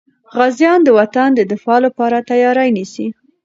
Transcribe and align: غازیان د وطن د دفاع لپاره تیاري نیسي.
غازیان 0.37 0.79
د 0.83 0.89
وطن 0.99 1.29
د 1.35 1.39
دفاع 1.51 1.79
لپاره 1.85 2.25
تیاري 2.29 2.69
نیسي. 2.77 3.07